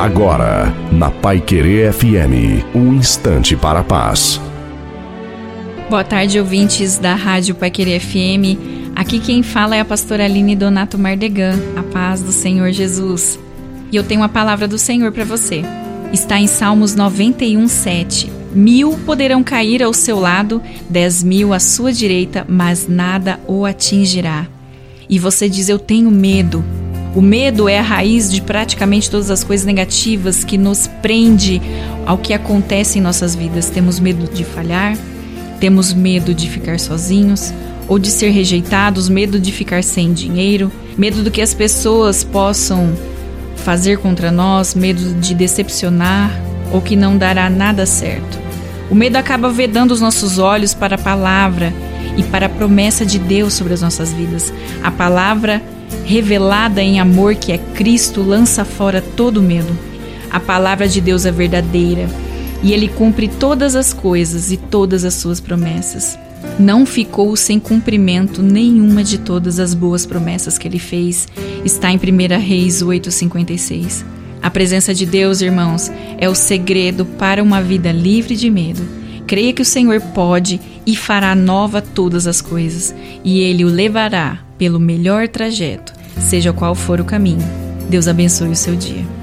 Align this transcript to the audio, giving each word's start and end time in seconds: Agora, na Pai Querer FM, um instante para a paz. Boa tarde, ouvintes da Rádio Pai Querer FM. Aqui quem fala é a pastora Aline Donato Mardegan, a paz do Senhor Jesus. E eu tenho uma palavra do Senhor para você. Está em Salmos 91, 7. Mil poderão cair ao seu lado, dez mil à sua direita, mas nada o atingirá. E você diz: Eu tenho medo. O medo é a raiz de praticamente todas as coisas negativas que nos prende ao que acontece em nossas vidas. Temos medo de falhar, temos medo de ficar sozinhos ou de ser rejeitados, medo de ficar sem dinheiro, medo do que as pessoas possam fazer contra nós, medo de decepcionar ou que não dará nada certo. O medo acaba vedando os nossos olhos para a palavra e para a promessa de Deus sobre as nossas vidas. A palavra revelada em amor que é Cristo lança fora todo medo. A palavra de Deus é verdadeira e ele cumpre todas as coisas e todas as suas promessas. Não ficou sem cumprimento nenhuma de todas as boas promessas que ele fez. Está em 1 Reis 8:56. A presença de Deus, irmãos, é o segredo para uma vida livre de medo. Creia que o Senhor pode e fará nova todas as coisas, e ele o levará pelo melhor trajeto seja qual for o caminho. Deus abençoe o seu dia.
Agora, 0.00 0.74
na 0.90 1.10
Pai 1.10 1.42
Querer 1.42 1.92
FM, 1.92 2.64
um 2.74 2.94
instante 2.94 3.54
para 3.54 3.80
a 3.80 3.84
paz. 3.84 4.40
Boa 5.90 6.02
tarde, 6.02 6.40
ouvintes 6.40 6.96
da 6.96 7.14
Rádio 7.14 7.54
Pai 7.54 7.70
Querer 7.70 8.00
FM. 8.00 8.56
Aqui 8.96 9.20
quem 9.20 9.42
fala 9.42 9.76
é 9.76 9.80
a 9.80 9.84
pastora 9.84 10.24
Aline 10.24 10.56
Donato 10.56 10.98
Mardegan, 10.98 11.54
a 11.76 11.82
paz 11.82 12.22
do 12.22 12.32
Senhor 12.32 12.72
Jesus. 12.72 13.38
E 13.92 13.96
eu 13.96 14.02
tenho 14.02 14.22
uma 14.22 14.28
palavra 14.30 14.66
do 14.66 14.78
Senhor 14.78 15.12
para 15.12 15.26
você. 15.26 15.62
Está 16.14 16.40
em 16.40 16.46
Salmos 16.46 16.94
91, 16.94 17.68
7. 17.68 18.32
Mil 18.54 18.98
poderão 19.04 19.44
cair 19.44 19.82
ao 19.82 19.92
seu 19.92 20.18
lado, 20.18 20.62
dez 20.88 21.22
mil 21.22 21.52
à 21.52 21.60
sua 21.60 21.92
direita, 21.92 22.46
mas 22.48 22.88
nada 22.88 23.38
o 23.46 23.66
atingirá. 23.66 24.46
E 25.10 25.18
você 25.18 25.46
diz: 25.46 25.68
Eu 25.68 25.78
tenho 25.78 26.10
medo. 26.10 26.64
O 27.12 27.20
medo 27.20 27.68
é 27.68 27.76
a 27.76 27.82
raiz 27.82 28.30
de 28.30 28.40
praticamente 28.40 29.10
todas 29.10 29.30
as 29.30 29.42
coisas 29.42 29.66
negativas 29.66 30.44
que 30.44 30.56
nos 30.56 30.86
prende 30.86 31.60
ao 32.06 32.16
que 32.16 32.32
acontece 32.32 32.98
em 32.98 33.02
nossas 33.02 33.34
vidas. 33.34 33.68
Temos 33.68 33.98
medo 33.98 34.32
de 34.32 34.44
falhar, 34.44 34.96
temos 35.58 35.92
medo 35.92 36.32
de 36.32 36.48
ficar 36.48 36.78
sozinhos 36.78 37.52
ou 37.88 37.98
de 37.98 38.08
ser 38.08 38.30
rejeitados, 38.30 39.08
medo 39.08 39.40
de 39.40 39.50
ficar 39.50 39.82
sem 39.82 40.12
dinheiro, 40.12 40.70
medo 40.96 41.24
do 41.24 41.32
que 41.32 41.42
as 41.42 41.52
pessoas 41.52 42.22
possam 42.22 42.96
fazer 43.56 43.98
contra 43.98 44.30
nós, 44.30 44.76
medo 44.76 45.14
de 45.14 45.34
decepcionar 45.34 46.30
ou 46.72 46.80
que 46.80 46.94
não 46.94 47.18
dará 47.18 47.50
nada 47.50 47.86
certo. 47.86 48.38
O 48.88 48.94
medo 48.94 49.16
acaba 49.16 49.50
vedando 49.50 49.90
os 49.90 50.00
nossos 50.00 50.38
olhos 50.38 50.74
para 50.74 50.94
a 50.94 50.98
palavra 50.98 51.72
e 52.16 52.22
para 52.22 52.46
a 52.46 52.48
promessa 52.48 53.04
de 53.04 53.18
Deus 53.18 53.54
sobre 53.54 53.74
as 53.74 53.82
nossas 53.82 54.12
vidas. 54.12 54.52
A 54.82 54.92
palavra 54.92 55.60
revelada 56.04 56.82
em 56.82 57.00
amor 57.00 57.34
que 57.34 57.52
é 57.52 57.58
Cristo 57.58 58.22
lança 58.22 58.64
fora 58.64 59.00
todo 59.00 59.42
medo. 59.42 59.76
A 60.30 60.38
palavra 60.38 60.88
de 60.88 61.00
Deus 61.00 61.26
é 61.26 61.32
verdadeira 61.32 62.08
e 62.62 62.72
ele 62.72 62.88
cumpre 62.88 63.28
todas 63.28 63.74
as 63.74 63.92
coisas 63.92 64.52
e 64.52 64.56
todas 64.56 65.04
as 65.04 65.14
suas 65.14 65.40
promessas. 65.40 66.18
Não 66.58 66.84
ficou 66.84 67.36
sem 67.36 67.58
cumprimento 67.58 68.42
nenhuma 68.42 69.02
de 69.02 69.18
todas 69.18 69.58
as 69.58 69.74
boas 69.74 70.04
promessas 70.06 70.58
que 70.58 70.68
ele 70.68 70.78
fez. 70.78 71.26
Está 71.64 71.90
em 71.90 71.96
1 71.96 72.38
Reis 72.38 72.82
8:56. 72.82 74.04
A 74.42 74.50
presença 74.50 74.94
de 74.94 75.04
Deus, 75.04 75.42
irmãos, 75.42 75.90
é 76.18 76.28
o 76.28 76.34
segredo 76.34 77.04
para 77.04 77.42
uma 77.42 77.62
vida 77.62 77.92
livre 77.92 78.36
de 78.36 78.50
medo. 78.50 78.82
Creia 79.30 79.52
que 79.52 79.62
o 79.62 79.64
Senhor 79.64 80.00
pode 80.00 80.60
e 80.84 80.96
fará 80.96 81.36
nova 81.36 81.80
todas 81.80 82.26
as 82.26 82.40
coisas, 82.40 82.92
e 83.22 83.38
ele 83.38 83.64
o 83.64 83.68
levará 83.68 84.40
pelo 84.58 84.80
melhor 84.80 85.28
trajeto 85.28 85.92
seja 86.18 86.52
qual 86.52 86.74
for 86.74 87.00
o 87.00 87.04
caminho. 87.04 87.46
Deus 87.88 88.08
abençoe 88.08 88.48
o 88.48 88.56
seu 88.56 88.74
dia. 88.74 89.19